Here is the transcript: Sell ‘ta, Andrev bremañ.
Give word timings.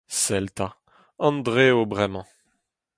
Sell 0.21 0.47
‘ta, 0.57 0.67
Andrev 1.27 1.77
bremañ. 1.91 2.27